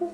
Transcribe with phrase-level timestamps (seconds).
[0.00, 0.06] Hello，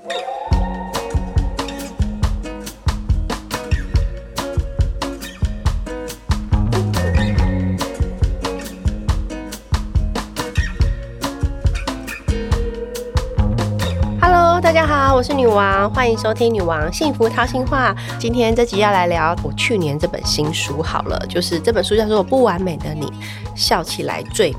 [14.59, 17.93] 大家好，我是女王，欢迎收听《女王幸福掏心话》。
[18.19, 23.13] 今天这集要来聊我去年这本新书，好了，就是这本书叫做《不完美的你，
[23.55, 24.59] 笑起来最美》。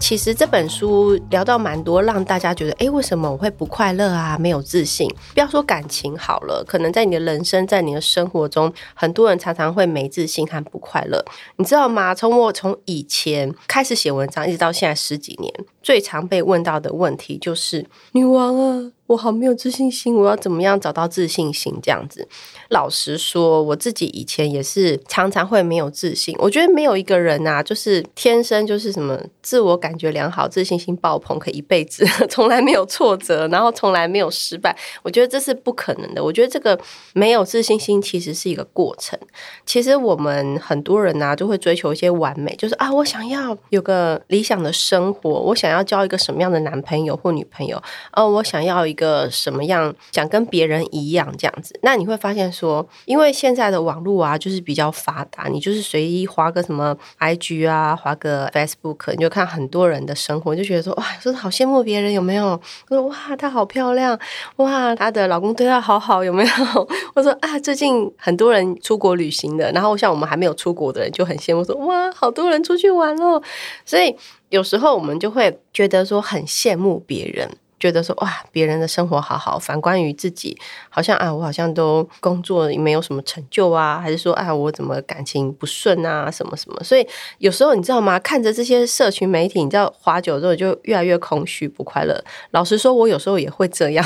[0.00, 4.36] 其实这本书聊到蛮多，让大家觉得，哎，为什么我会不快乐啊？
[4.38, 5.08] 没有自信。
[5.34, 11.24] 不要说感情好了，可能在你的人生，在你的生活中，很多人常常会没自信和不快乐。
[11.56, 12.12] 你知道吗？
[12.14, 15.52] 从我从以前开始写文章，一直到现在十几年，
[15.82, 22.28] 最常被问到的问题就是：“女王啊，我好没有自信心，我要怎么样找到自信心？”这样子。
[22.68, 26.32] 老实说，我自己以前也是常常会没有自信。
[26.38, 34.76] 我觉得没有一个人啊，就是天生就是什么自我感觉良好、自信心爆棚，可以一辈子 从来没有挫折，然后从来没有失败。
[35.02, 36.22] 我觉得这是不可能的。
[36.22, 36.78] 我觉得这个
[37.12, 39.18] 没有自信心其实是一个过程。
[39.66, 51.74] 其实我们很多人啊，就会追求一些完美，就是啊，我想要有个理想的生活，我想要交一个什么样的男朋友或女朋友，哦，我想要一个什么样，想跟别人一样这样子。
[51.82, 52.50] 那你会发现。
[52.52, 62.60] 说，因为现在的网络啊，就是比较发达，你就是随意划个什么 IG 啊，划个 Facebook，你就看很多人的生活，就觉得说哇，说好羡慕别人有没有？
[62.88, 64.18] 说哇，她好漂亮，
[64.56, 66.50] 哇，她的老公对她好好有没有？
[67.14, 73.40] 我说啊，最近很多人出国旅行的，然后像我们还没有出国的人就很羡慕，说哇，好多人出去玩哦。
[73.86, 74.16] 所以
[74.48, 77.48] 有时候我们就会觉得说很羡慕别人。
[77.80, 80.56] 觉得说哇，别人的生活好好，反观于自己，
[80.90, 86.78] 好像啊，我好像都工作没有什么成就啊，还是说啊，我怎么感情不顺啊，什么什么？
[86.84, 87.06] 所以
[87.38, 88.18] 有时候你知道吗？
[88.18, 92.22] 看着这些社群媒体，你知道花久之后就越来越空虚不快乐。
[92.50, 94.04] 老实说，我有时候也会这样，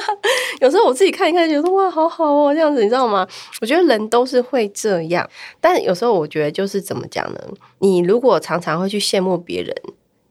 [0.62, 3.28] 有时候我自己看一看，觉得哇，好好哦，这样子，你知道吗？
[3.60, 5.28] 我觉得人都是会这样，
[5.60, 7.40] 但有时候我觉得就是怎么讲呢？
[7.80, 9.76] 你如果常常会去羡慕别人，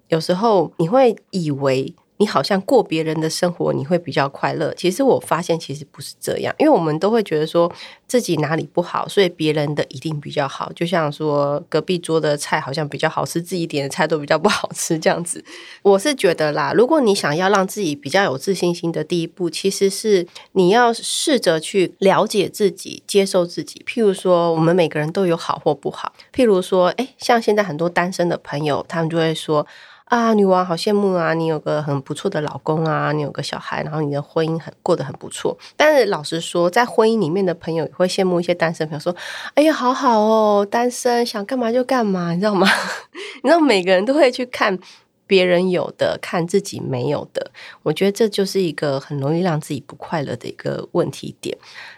[0.07, 1.93] 有时候你会以为。
[2.19, 4.73] 你好像过别人的生活，你会比较快乐。
[4.75, 7.71] 其实我发现，其实不是这样，因为我们都会觉得说
[8.07, 10.69] 自己哪里不好，所以别人的一定比较好。
[10.73, 15.41] 就像说隔壁桌的菜好像比较好吃，自己点的菜都比较不好吃这样子。
[15.81, 23.81] 我是觉得啦，如果你想要让自己比较有自信心的第一步，其实是你要试着去了解自己、接受自己。
[23.87, 26.11] 譬如说，我们每个人都有好或不好。
[26.35, 29.65] 譬如说，诶，像现在很多单身的朋友，他们就会说。
[30.09, 31.35] 啊，女王好羡慕啊！
[31.35, 35.55] 你有个很不错的老公啊，你有个小孩，然后你的婚姻很过得很不错。
[35.77, 39.15] 但是老实说，在婚姻里面的朋友也会羡慕一些单身朋友，说
[39.53, 42.67] ：“哎呀，好好哦，单身想干嘛就干嘛。”你知道吗？
[43.43, 44.79] 你知道每个人都会去看
[45.27, 47.51] 别人有的，看自己没有的。
[47.83, 51.55] 我觉得这就是一个很容易让自己不快乐的一个问题点。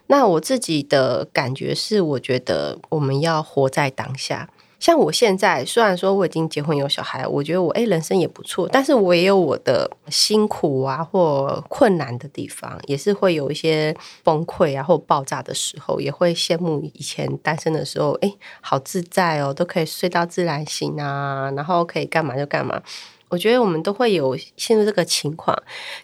[0.08, 4.50] 那我自己的感觉是，我觉得我们要活在当下。
[4.82, 22.82] 像我现在，虽然说我已经结婚有小孩，我觉得我诶人生也不错，但是我也有我的辛苦啊或困难的地方，也是会有一些崩溃啊或爆炸的时候，也会羡慕以前单身的时候，诶好自在哦，都可以睡到自然醒啊，然后可以干嘛就干嘛。
[23.30, 25.56] 我觉得我们都会有陷入这个情况。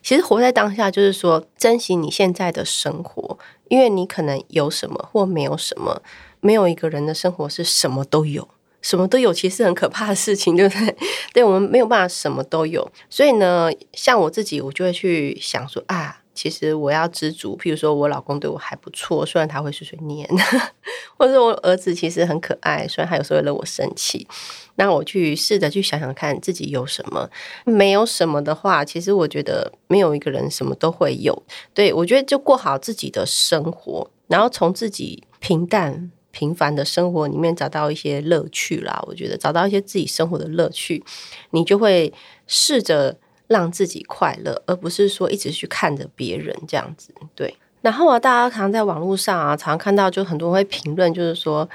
[0.03, 3.39] 其实活在当下，就是说珍惜你现在的生活，
[3.69, 6.03] 因为你可能有什么或没有什么，
[6.41, 8.47] 没有一个人的生活是什么都有。
[8.87, 10.95] 什么都有，其实很可怕的事情， 对不对？
[11.33, 17.57] 对我们没有办法什么都有，所以呢，像我自己，我就会去想说啊，其实我要知足。
[17.61, 20.25] 譬如说我老公对我还不错，虽然他会碎碎念，
[21.19, 24.25] 或者我儿子其实很可爱，虽然他有时候惹我生气。
[24.75, 27.29] 那我去试着去想想看自己有什么，
[27.65, 31.43] 没有什么的话，其实我觉得没有一个人什么都会有。
[31.73, 36.09] 对我觉得就过好自己的生活，然后从自己平淡。
[36.37, 41.03] 平凡的生活里面找到一些乐趣啦，我觉得找到一些自己生活的乐趣，
[41.49, 42.13] 你就会
[42.45, 43.17] 试着
[43.47, 47.09] 让自己快乐，而不是说一直去看着别人这样子。
[47.33, 51.67] 对，然后啊，大家常在网络上啊，常常看到就很多人会评论，就是说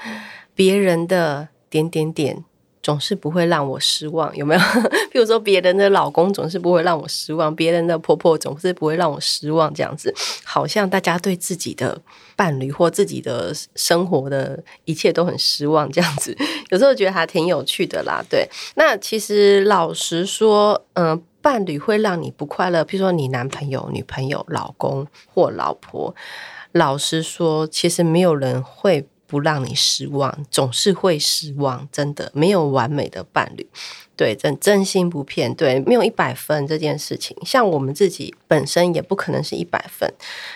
[0.55, 2.45] 别人的点点点。
[2.81, 4.59] 总是不会让我失望，有没有？
[5.09, 10.13] 譬如说，别人的老公总是不会让我失望，别人的婆婆总是不会让我失望，这样子，
[10.43, 12.01] 好像大家对自己的
[12.35, 16.35] 伴侣或自己的生活的一切都很失望，这样子，
[16.69, 18.23] 有时候觉得还挺有趣的啦。
[18.29, 26.15] 对，那其实老实说，嗯，伴侣会让你不快乐，譬如说你男朋友、女朋友、老公或老婆，
[26.71, 33.67] 老实说，其实没有人会不让你失望，总是会失望，真的没有完美的伴侣。
[34.15, 40.07] 对，真真心不骗，对，没有一百分这件事情，像我们自己本身也不可能是一百分。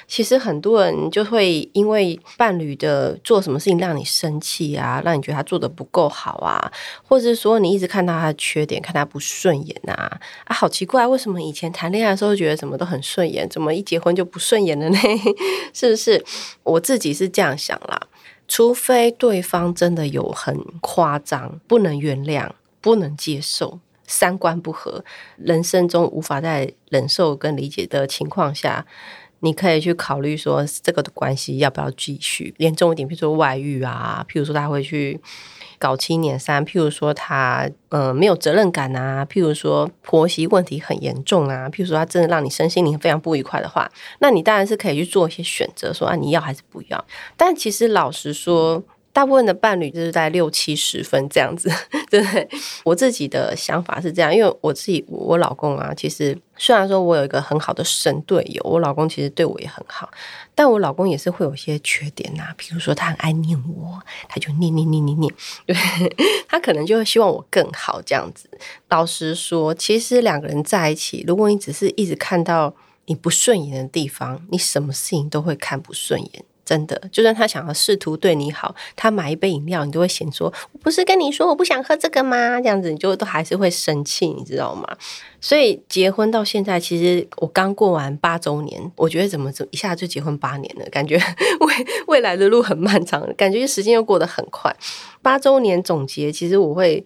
[0.07, 6.71] 其实很多人就会因为伴侣的做什么事情让你生气啊，让你觉得他做的不够好啊，
[7.03, 14.99] 或者是说你一直看到他的缺点，看他不顺眼啊，啊，好奇怪，为什么以前谈恋爱的时候觉得什么都很顺眼，怎么一结婚就不顺眼了呢？
[15.73, 16.23] 是不是？
[16.61, 17.99] 我自己是这样想啦，
[18.47, 22.49] 除非对方真的有很夸张，不能原谅。
[22.79, 25.03] 不能接受，三观不合，
[25.35, 28.85] 人生中无法再忍受跟理解的情况下，
[29.39, 32.53] 你可以去考虑说这个的关系要不要继续。
[32.59, 35.19] 严重一点，比如说外遇啊，譬如说他会去
[35.79, 43.89] 搞七年三，譬如说他呃没有责任感啊，譬如说婆媳问题很严重啊，譬如说他真的让你身心灵非常不愉快的话，
[44.19, 47.05] 那你当然是可以去做一些选择，说啊你要还是不要。
[47.35, 48.83] 但其实老实说。
[49.13, 51.71] 大部分的伴侣就是在六七十分这样子，
[52.07, 52.21] 对？
[52.83, 60.07] 我自己的想法是这样，因为我自己我老公啊，其实虽然说我有一个很好的神队友，我老公其实对我也很好，
[60.57, 65.31] 但我老公也是会有些缺点呐，比如说他很爱念我，他就念念念念念，
[65.67, 65.75] 对
[66.49, 68.49] 他可能就会希望我更好这样子。
[68.89, 72.73] 老实说，其实两个人在一起，如果你只是一直看到
[73.05, 76.43] 你不顺眼的地方，你什么事情都会看不顺眼。
[76.67, 84.85] 真的，就算他想要试图对你好，他买一杯饮料，你都会嫌说：“我不是跟你说我不想喝这个吗？”这样子你就都还是会生气，你知道吗？
[85.39, 91.15] 所以结婚到现在，其实我刚过完八周年，我觉得怎么怎一下就结婚八年了，感觉
[91.61, 91.73] 未
[92.07, 94.75] 未来的路很漫长，感觉时间又过得很快。
[95.21, 97.05] 八周年总结，其实我会。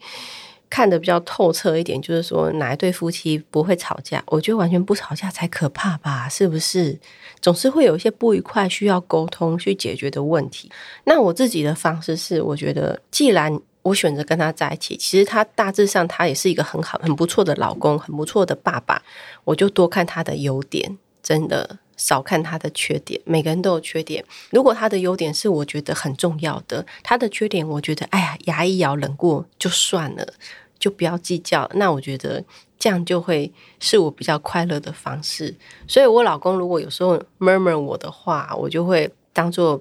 [0.71, 4.23] 看得比较透彻一点，就是说哪一对夫妻不会吵架？
[4.27, 6.29] 我觉得完全不吵架才可怕吧？
[6.29, 6.97] 是不是？
[7.41, 10.71] 总是会有一些不愉快需要沟通去解决的问题。
[11.03, 19.01] 那我自己的方式是，我觉得既然我选择跟他在一起，其实他大致上他也是一个很好、很不错的老公，很不错的爸爸，
[19.44, 23.19] 我就多看他的优点，真的少看他的缺点。
[23.25, 30.33] 每个人都有缺点，如果他的优点是我觉得很重要的，他的缺点我觉得哎呀牙一咬忍过就算了。
[30.81, 32.44] 就不要计较，那我觉得
[32.80, 35.56] 这样就会是我比较快乐的方式。
[35.88, 39.80] 所以，我老公如果有时候 murmur 我的话，我就会当做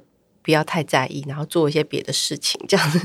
[0.50, 3.00] 不要太在意，然后做一些别的事情， 这样子。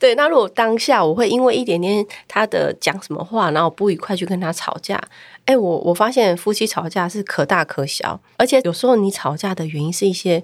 [0.00, 5.00] 对，那如果当下我会因为一点点他的讲什么话，然后不愉快去跟他吵架，
[5.44, 10.42] 哎，我我发现夫妻吵架是可大可小，而且有时候你吵架的原因是一些。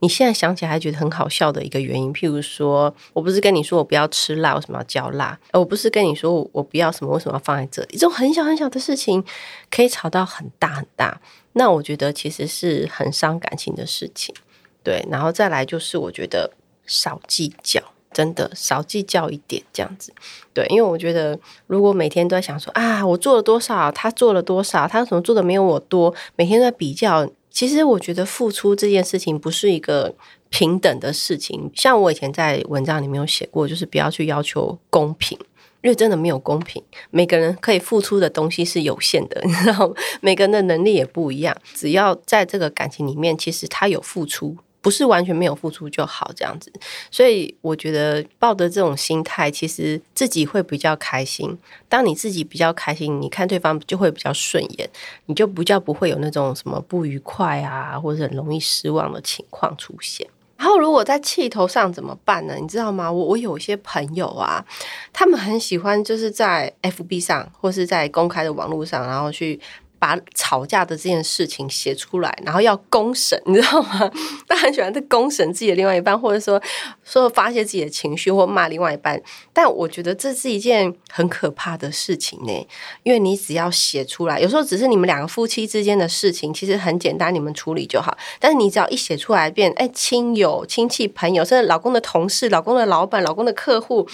[0.00, 5.38] 你现在想起来还觉得很好笑的一个原因，譬如说，我不是跟你说我不要吃辣，为什么要浇辣？
[5.52, 7.90] 我不是跟你说我不要什么，为什么要放在这里？
[7.92, 9.22] 这种很小很小的事情，
[9.70, 11.20] 可以吵到很大很大。
[11.52, 14.34] 那我觉得其实是很伤感情的事情。
[14.82, 16.50] 对，然后再来就是我觉得
[16.86, 17.82] 少计较，
[18.12, 20.12] 真的少计较一点这样子。
[20.52, 27.30] 对，因为我觉得如果每天都在想说啊，我做了多少，他做了多少，他怎么做的没有我多，每天在比较。
[27.50, 30.14] 其实我觉得付出这件事情不是一个
[30.48, 31.70] 平等的事情。
[31.74, 35.38] 像我以前在文章里面有写过，就是不要去要求公平，
[35.82, 36.82] 因为真的没有公平。
[37.10, 41.54] 每个人可以付出的东西是有限的，你知道，每个人的能力也不一样。
[41.74, 44.56] 只要在这个感情里面，其实他有付出。
[44.82, 46.70] 不是完全没有付出就好这样子，
[47.08, 51.56] 所以我觉得抱着这种心态，其实自己会比较开心。
[51.88, 54.90] 当你自己比较开心，你看对方就会比较顺眼，
[55.26, 60.26] 你就比较不会有那种什么不愉快啊，或者很容易失望的情况出现。
[60.58, 62.56] 然后如果在气头上怎么办呢？
[62.60, 63.10] 你知道吗？
[63.10, 64.64] 我我有一些朋友啊，
[65.12, 69.60] 他们很喜欢就是在 FB 上或是在公开的网络上，然后去。
[70.02, 74.10] 把吵架的这件事情写出来，然后要公审， 你知道吗？
[74.48, 76.60] 他很喜欢在公审自己的另外一半，或者说
[77.04, 79.22] 说发泄自己的情绪，或骂另外一半。
[79.52, 82.66] 但我觉得这是一件很可怕的事情呢，
[83.04, 88.18] 因为你只要写出来，有时候只是你们两个夫妻之间的事情，其实很简单，你们处理就好。
[88.40, 94.08] 但是你只要一写出来，变哎，亲友、亲戚、朋友，甚至老公的同事、老公的老板、老公的客户。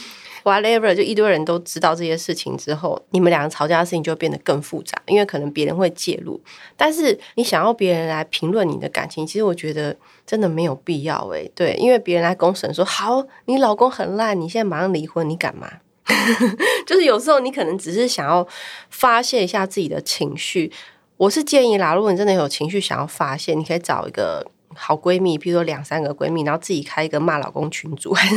[0.49, 6.41] Whatever，就一堆人都知道这些事情之后，你们两个吵架的事情就会变得更复杂，因为可能别人会介入。
[6.75, 9.95] 但是你想要别人来评论你的感情，其实我觉得
[10.27, 11.51] 真的没有必要诶。
[11.55, 15.71] 对，因为别人来公审说好，你老公很烂，你现在马上离婚，你干嘛？
[16.87, 18.47] 就是有时候你可能只是想要
[18.89, 20.73] 发泄一下自己的情绪。
[21.19, 28.35] 我是建议啦，如果你真的有情绪想要发泄，你可以找一个好闺蜜，比如说两三个闺蜜，然后自己开一个骂老公群组， 还是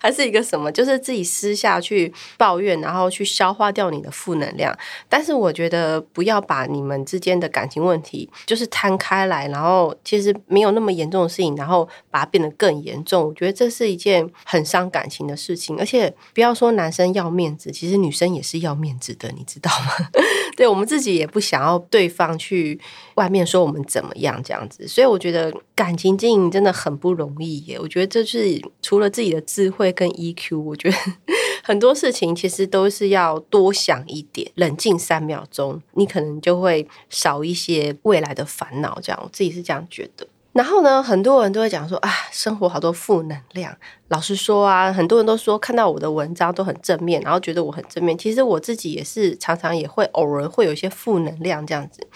[0.00, 4.76] 还是一个什么，就是自己私下去抱怨，然后去消化掉你的负能量。
[5.08, 13.28] 但是我觉得不要把你们之间的感情问题就是摊开来，然后其实没有那么严重的事情，然后把它变得更严重。
[13.28, 15.78] 我觉得这是一件很伤感情的事情。
[15.78, 20.08] 而且不要说男生要面子，其实女生也是要面子的，你知道吗？
[20.56, 22.80] 对我们自己也不想要对方去
[23.14, 25.52] 外面说我们怎么样这样子，所以我觉得。
[25.84, 30.96] 感情经营真的很不容易耶，我觉得这是除了自己的智慧跟 EQ，我觉得
[31.62, 38.98] 很多事情其实都是要多想一点，冷静三秒钟，你可能就会少一些未来的烦恼。
[39.02, 40.26] 这样，我自己是这样觉得。
[40.54, 43.76] 然后呢，很多人都会讲说啊，生活好多负能量。
[44.08, 48.16] 老实说啊，很多人都说看到我的文章都很正面，然后觉得我很正面。
[48.16, 52.06] 其实我自己也是常常也会偶尔会有一些负能量这样子。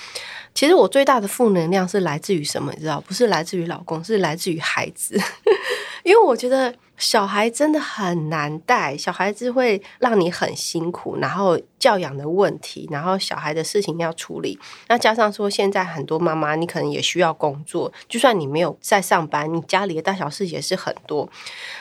[0.55, 2.73] 其实我最大的负能量是来自于什么？
[2.75, 5.19] 你知道，不是来自于老公，是来自于孩子。
[6.05, 14.59] 因为我觉得小孩真的很难带，小孩子会让你很辛苦，然后教养的问题，然后小孩的事情要处理。
[14.89, 21.29] 那加上说，现在很多妈妈，你可能也需要工作，就算你没有在上班，你家里的大小事也是很多，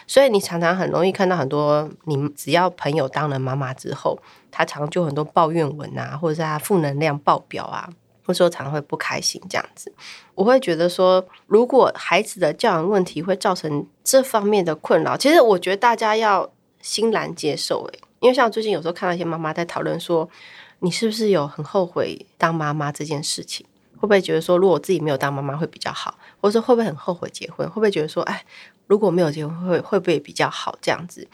[0.07, 4.17] 所以你常常很容易看到很多，你只要朋友当了妈妈之后，
[4.49, 7.87] 他常就很多抱怨文啊，或者是他负能量爆表啊。
[8.25, 9.89] 或者说常常会不开心这样子，
[10.35, 17.85] 我会觉得说，如果孩子的教养问题会造成这方面的困扰，其实我觉得大家要欣然接受。
[17.85, 20.29] 诶，因为像最近有时候看到一些妈妈在讨论说，
[20.79, 23.65] 你是不是有很后悔当妈妈这件事情？
[23.95, 26.19] 会不会觉得说，如果自己没有当妈妈会比较好？
[26.41, 27.65] 或者说会不会很后悔结婚？
[27.69, 28.43] 会不会觉得说，哎，
[28.87, 30.77] 如果没有结婚会会不会比较好？
[30.81, 31.27] 这样子，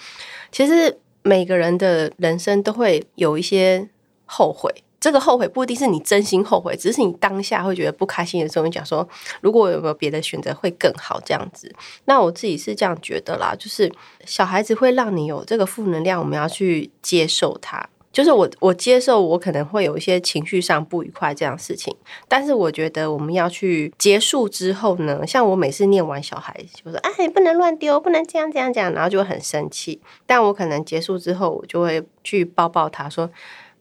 [0.52, 3.88] 其实每个人的人生都会有一些
[4.26, 4.84] 后悔。
[5.00, 9.06] 这个后悔不一定是你真心后悔，只是你当下会觉得不开心的时候，你讲说
[9.42, 11.70] 如果有没有别的选择会更好这样子。
[12.06, 13.92] 那我自己是这样觉得啦，就是
[14.26, 17.90] 小孩子会让你有这个负能量，我们要去接受它。
[18.14, 21.94] 就是我我接受我可能会有一些情绪上不愉快这样事情，
[22.30, 30.00] 但是我觉得我们要去结束之后呢，像我每次念完小孩就说哎不能乱丢，不能这样这样讲，然后就很生气。
[30.26, 33.30] 但我可能结束之后，我就会去抱抱他说。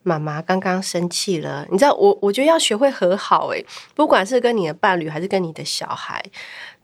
[0.05, 6.21] 妈妈刚刚生气了，你知道我，我觉得要学会和好诶，不管是跟你的伴侣还是跟你的小孩，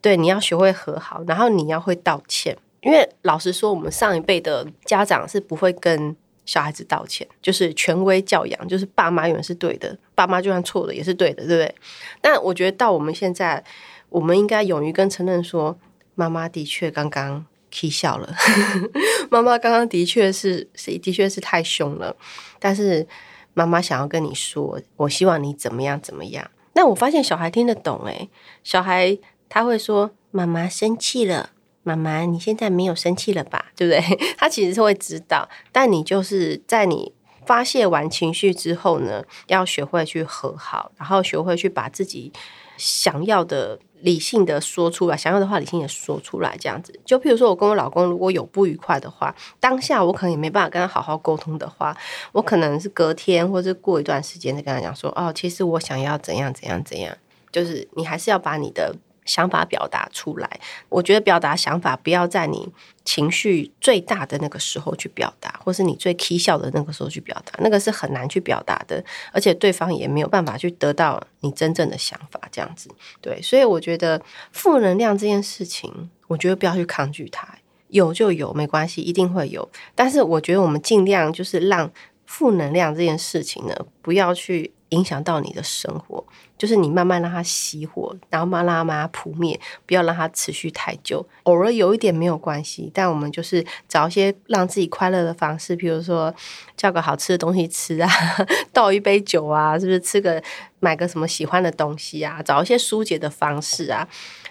[0.00, 6.14] 对，你要学会和好，然后你要会道歉，因为老实说，我们上一辈的家长是不会跟
[6.48, 11.74] 小孩子道歉，就是权威教养，就是爸妈永远是对的，爸妈就算错了也是对的，对不对？
[12.22, 13.62] 但我觉得到我们现在，
[14.08, 15.78] 我们应该勇于跟承认说，
[16.14, 17.44] 妈妈的确刚刚。
[17.70, 18.34] 气笑了，
[19.30, 22.16] 妈妈刚刚的确是是的确是太凶了，
[22.58, 23.06] 但是
[23.52, 26.50] 妈妈想要跟你说，我希望你怎么样怎么样。
[26.72, 28.30] 那我发现小孩听得懂诶，
[28.64, 29.18] 小孩
[29.50, 31.50] 他会说妈妈生气了，
[31.96, 33.72] 妈妈你现在没有生气了吧？
[33.74, 34.18] 对不对？
[34.36, 37.12] 他其实是会知道，但你就是在你
[37.46, 42.32] 发泄完情绪之后呢，要学会去和好，然后学会去把自己
[42.76, 43.78] 想要的。
[44.00, 46.96] 理性的说出来，想要的话理性的说出来，这样子。
[47.04, 51.96] 就譬如说，我跟我老公如果有不愉快的话，当下我可能也没办法跟他好好沟通的话，
[52.30, 57.12] 我可能是隔天或者过一段时间再跟他讲说，哦，其实我想要怎样怎样怎样。
[57.50, 58.94] 就是你还是要把你的。
[59.28, 62.68] 想法表达出来，我觉得表达想法不要在你
[63.04, 72.40] 情绪最大的那个时候去表达，或是你最 k 笑的那个时候去表达，那个是很难去表达的，而且对方也没有办法去得到你真正的想法。
[72.50, 72.88] 这样子，
[73.20, 77.46] 对，所以我觉得负能量这件事情，我觉得不要去抗拒它，
[77.88, 79.68] 有就有，没关系，一定会有。
[79.94, 81.92] 但是我觉得我们尽量就是让
[82.24, 86.24] 负能量这件事情呢，不要去影响到你的生活。
[86.56, 91.24] 就是你慢慢让它熄火，然后慢慢让它扑灭，不要让它持续太久。
[91.44, 96.34] 偶尔有一点没有关系，但我们就是找一些让自己快乐的方式，比如说
[96.76, 98.10] 叫个好吃的东西吃啊，
[98.74, 100.42] 倒一杯酒啊，是不是吃个
[100.80, 102.42] 买个什么喜欢的东西啊？
[102.42, 104.08] 找一些疏解的方式啊，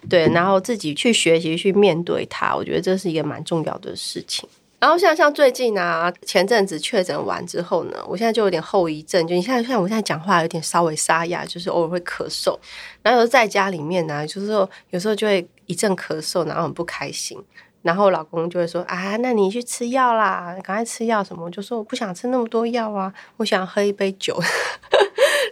[0.09, 4.47] 对，然后自己去学习去面对它，我觉得这是一个蛮重要的事情。
[4.79, 12.55] 然后像像最近啊，前阵子确诊完之后呢，我现在就有点后遗症，就你现在像我现在讲话有点稍微沙哑，就是偶尔会咳嗽。
[13.01, 17.43] 然后在家里面呢，就是说有时候就会一阵咳嗽，然后很不开心。
[17.81, 21.45] 然后老公就会说啊，那你去吃药啦，赶快吃药什么？
[21.45, 24.39] 我就说我不想吃那么多药啊，我想喝一杯酒。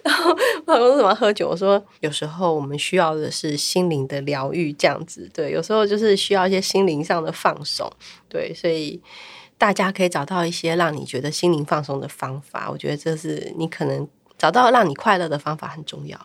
[0.05, 0.35] 然后
[0.65, 1.49] 老公说什么喝酒？
[1.49, 5.51] 我说有时候我们需要的是心灵的疗愈，这样子对。
[5.51, 7.91] 有时候就是需要一些心灵上的放松，
[8.29, 8.53] 对。
[8.53, 9.01] 所以
[9.57, 12.69] 大家可以找到一些让你觉得心灵放松的方法。
[12.69, 14.07] 我觉得这是你可能
[14.37, 16.19] 找到让你快乐的方法很重要。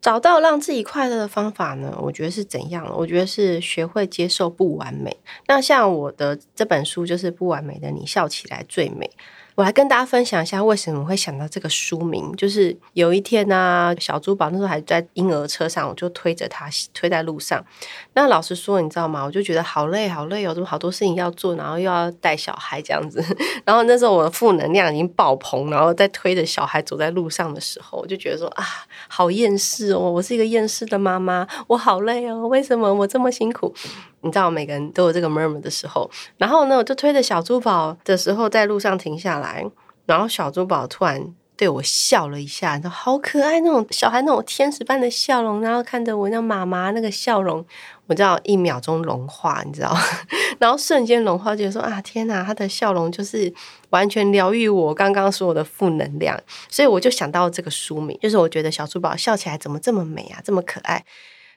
[0.00, 1.98] 找到让自己快乐的方法呢？
[2.00, 2.90] 我觉得是怎样？
[2.96, 5.14] 我觉得是学会接受不完美。
[5.48, 9.06] 那像我的这本书就是《不完美的你笑起来最美》。
[9.56, 12.30] 我来跟大家分享一下为什么会想到这个书名。
[12.36, 17.64] 就是有一天呢，小珠宝那时候还在婴儿车上，我就推着他推在路上。
[18.12, 19.24] 那老实说，你知道吗？
[19.24, 23.24] 我就觉得好累，好累哦，怎么好多事情要做，然后又要带小孩这样子。
[23.64, 28.62] 然后那时候我的负能量已经爆棚，然后在推着小孩走在路上的时候，我就觉得说啊，
[29.08, 33.74] 好厌世哦，我是一个厌世的妈妈，我好累哦，为什么我这么辛苦？
[34.26, 39.64] 你知道每个人都有这个 murmur 的时候，然后呢，我就推着小珠宝的时候，在路上停下来，
[40.04, 47.64] 然后小珠宝突然对我笑了一下，说好可爱那种小孩那种天使般的笑容，然后看着我那妈妈那个笑容，
[48.06, 49.96] 我知道一秒钟融化，你知道，
[50.60, 53.50] 然后瞬间融化，觉得说啊天哪，他的笑容就是
[53.88, 61.04] 完全疗愈我刚刚所有的负能量，所以我就想到这个书名，就是我觉得小珠宝笑起来怎么这么美啊，这么可爱。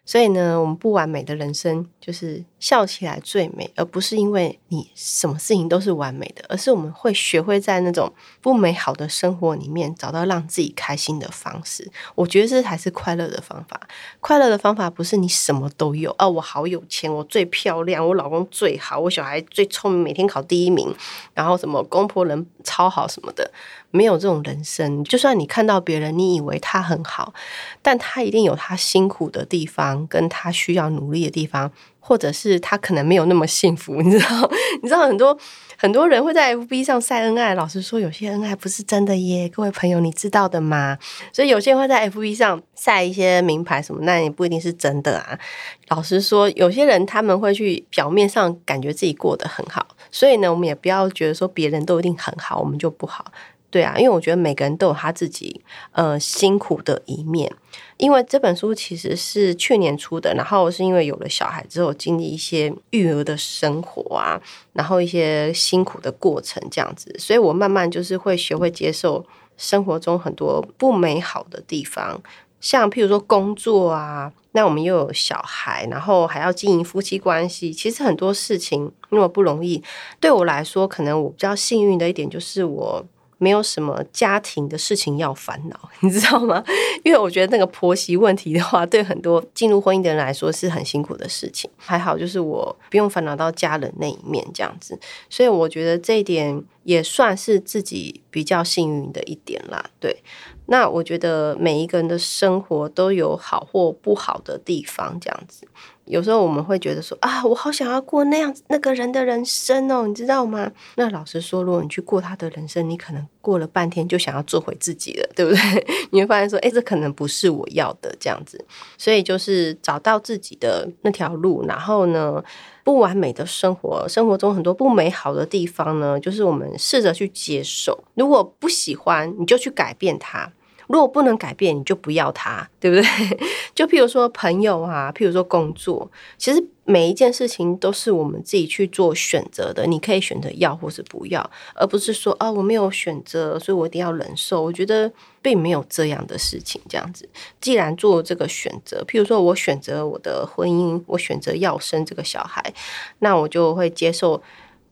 [0.05, 11.91] 所以呢，我们不完美的人生就是笑起来最美，而不是因为你什么事情都是完美的，而是我们会学会在那种不美好的生活里面找到让自己开心的方式。
[12.15, 13.79] 我觉得这才是快乐的方法。
[14.19, 20.91] 快乐的方法不是你什么都有哦，我好有钱，我最漂亮，我老公最好，我小孩最聪明，每天考第一名，
[21.35, 23.51] 然后什么公婆人超好什么的。
[23.91, 27.33] 没有这种人生，就算你看到别人，你以为他很好，
[27.81, 34.51] 但他一定有他辛苦的地方，跟他需要努力的地方，或者是他可能没有那么幸福， 你知道？
[34.81, 35.37] 你知道很多
[35.77, 40.97] 很多人会在 FB 上晒恩爱，老实说，有些恩爱不是真的耶，各位朋友，你知道的吗？
[41.33, 45.39] 所以有些人会在 FB 上晒一些名牌什么，那也不一定是真的啊。
[45.87, 53.25] 老实说，有些人他们会去表面上感觉自己过得很好，所以呢，我们也不要觉得说别人都一定很好，我们就不好。
[53.71, 55.61] 对啊，因为我觉得每个人都有他自己
[55.91, 57.51] 呃辛苦的一面。
[57.97, 69.25] 因为这本书其实是去年出的，然后是因为有了小孩之后，经历一些育儿的生活啊，然后一些辛苦的过程这样子，所以我慢慢就是会学会接受
[69.57, 72.21] 生活中很多不美好的地方，
[72.61, 79.83] 像譬如说工作啊，那我们又有小孩，然后还要经营夫妻关系，其实很多事情那么不容易。
[80.21, 83.05] 对我来说，可能我比较幸运的一点就是我。
[83.39, 86.63] 没有什么家庭的事情要烦恼， 你知道吗？
[87.03, 91.67] 因为我觉得那个婆媳问题的话，对很多进入婚姻的人来说是很辛苦的事情。
[91.77, 99.89] 还好，就是我不用烦恼到家人那一面这样子，所以我觉得这一点也算是自己比较幸运的一点啦。
[99.99, 100.21] 对，
[100.65, 105.65] 那我觉得每一个人的生活都有好或不好的地方，这样子。
[106.09, 110.71] 有时候我们会觉得说啊，我好想要过那样那个人的人生哦，你知道吗？
[110.95, 115.85] 那老实说，如果你去过他的人生，你可能过了半天就想要做回自己了，对不对？
[116.09, 118.63] 你会发现说，哎，这可能不是我要的这样子。
[118.97, 122.43] 所以就是找到自己的那条路，然后呢，
[122.83, 128.03] 不完美的生活，生活中很多不美好的地方呢，就是我们试着去接受。
[128.15, 130.51] 如果不喜欢，你就去改变它。
[130.89, 133.05] 如果不能改变，你就不要他，对不对？
[133.75, 139.85] 就譬如说朋友啊，譬如说工作，其实每一件事情都是我们自己去做选择的。
[139.85, 144.63] 你可以选择要或是不要，而不是说啊，我没有选择，所以我一定要忍受。
[144.63, 145.11] 我觉得
[145.43, 146.81] 并没有这样的事情。
[146.89, 147.29] 这样子，
[147.61, 152.73] 既然做这个选择，譬如说我选择我的婚姻，我选择要生这个小孩，
[153.19, 154.41] 那我就会接受。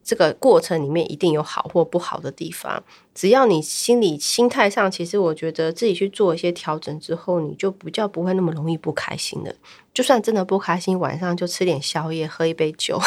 [0.07, 2.81] 这个过程里面一定有好或不好的地方，
[3.13, 9.53] 只要你心理心态上，其实我觉得自己去做一些调整之后，你就比较不会那么容易不开心的。
[9.93, 12.97] 就算真的不开心，晚上就吃点宵夜，喝一杯酒，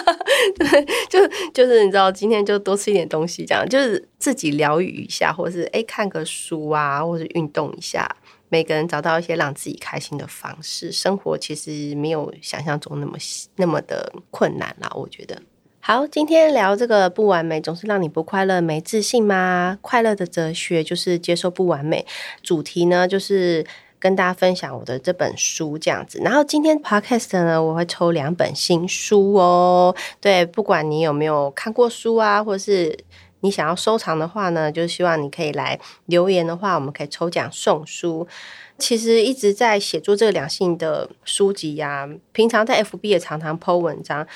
[0.56, 8.08] 对，就就是你知道，今天就多吃一点东西，这样就是自己疗愈一下，或者是诶看个书啊，或者运动一下。
[8.48, 13.18] 每个人找到一些让自己开心的方式，生活其实没有想象中那么
[13.56, 15.42] 那么的困难啦，我觉得。
[15.88, 19.78] 好，今天聊这个不完美总是让你不快乐、没自信吗？
[19.80, 22.04] 快乐的哲学就是接受不完美。
[22.42, 23.64] 主题呢，就是
[24.00, 26.18] 跟大家分享我的这本书这样子。
[26.24, 29.94] 然后今天 podcast 呢，我会抽两本新书哦。
[30.20, 32.98] 对，不管你有没有看过书啊，或者是
[33.42, 38.26] 你想要收藏的话呢，就希望你可以来留言的话，我们可以抽奖送书。
[38.76, 44.26] 其实一直在写作这两性的书籍呀，平常在 FB 也常常 po 文章。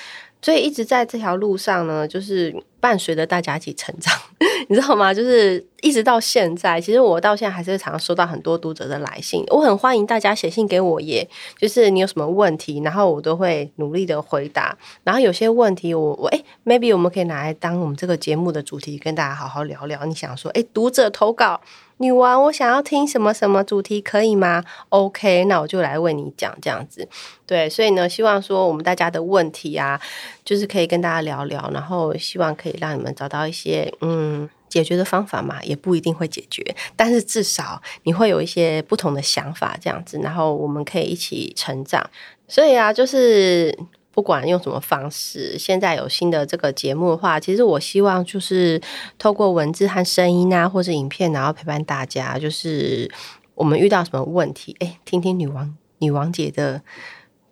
[0.42, 4.18] 所以一直在这条路上呢，就是伴随着大家一起成长，
[4.68, 5.12] 你知道吗？
[5.12, 14.76] 就是一直到现在，其实我到现在还是常常收到很多读者的来信，我很欢迎大家写信给我，耶，就是你有什么问题，然后我都会努力的回答。
[15.04, 20.04] 然后有些问题，我我哎，maybe 我们可以拿来当我们这个节目的主题，跟大家好好聊聊。
[20.06, 21.60] 你想说，哎，读者投稿。
[22.02, 27.06] 女王，我想要听什么什么主题，可以吗？OK，那我就来为你讲这样子。
[27.44, 30.00] 对，所以呢，希望说我们大家的问题啊，
[30.44, 34.48] 就是可以跟大家聊聊，然后希望可以让你们找到一些嗯。
[34.70, 42.08] 解决的方法嘛，也不一定会解决，但是至少你会有一些不同的想法，这样子，然后我们可以一起成长。
[42.46, 43.76] 所以啊，就是
[44.12, 48.80] 不管用什么方式，现在有新的这个节目的话，其实我希望就是
[49.18, 53.10] 透过文字和声音啊，或者影片，然后陪伴大家，就是
[53.56, 56.80] 我们遇到什么问题，哎，听听女王女王姐的。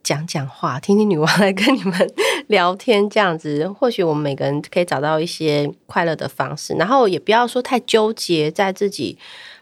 [0.08, 2.14] 讲讲话，听听女王来跟你们
[2.46, 9.18] 聊天，这样子， 或许我们每个人可以找到一些快乐的方式，然后也不要说太纠结在自己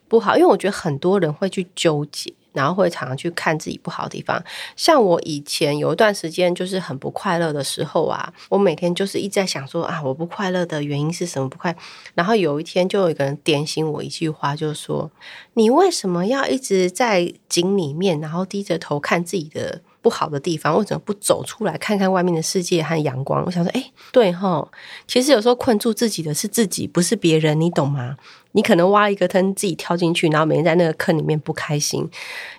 [0.07, 4.41] 不好，因为我觉得很多人会去纠结，然后会常常去看自己不好的地方。
[4.77, 11.75] 像我以前有一段时间就是很不快乐的时候啊，我每天就是一直在想说啊，我不快乐的原因是什么不快？
[12.15, 15.11] 然后有一天就有一个人点醒我一句话，就是说
[15.55, 19.81] 你为什么要一直在井里面，然后低着头看自己的？
[20.07, 23.43] 不好的地方，为什么不走出来看看外面的世界和阳光？
[23.45, 24.65] 我想说，哎，对哈，
[25.09, 28.17] 其实有时候困住自己的是自己，不是别人，你懂吗？
[28.53, 32.09] 你可能挖一个坑，自己跳进去，然后每天在那个坑里面不开心。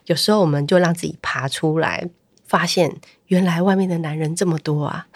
[0.07, 2.10] 有时候我们就让自己爬出来，
[2.45, 2.93] 发现
[3.27, 5.07] 原来外面的男人这么多啊。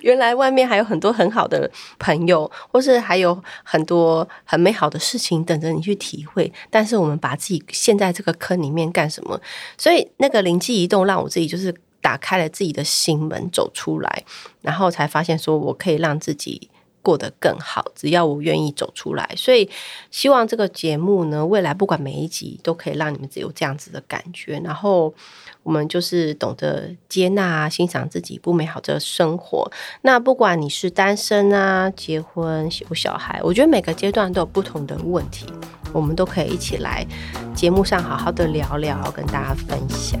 [0.00, 6.52] 原来外面还有很多很好的朋友，或是还有很多很美好的事情等着你去体会。
[6.70, 9.40] 但是我们把自己陷在这个坑里面干什么？
[9.76, 14.24] 所以那个灵机一动，让我自己就是打开了自己的心门，走出来，
[14.62, 16.69] 然后才发现说我可以让自己。
[17.02, 19.28] 过得更好，只要我愿意走出来。
[19.36, 19.68] 所以，
[20.10, 24.60] 希望这个节目呢，未来不管每一集都可以让你们有这样子的感觉。
[24.64, 25.12] 然后，
[25.62, 29.70] 我们就是懂得接纳、欣赏自己不美好的生活。
[30.02, 35.46] 那不管你是单身啊、结婚、有小孩，我觉得每个阶段都有不同的问题，
[35.92, 37.06] 我们都可以一起来
[37.54, 40.20] 节目上好好的聊聊，跟大家分享。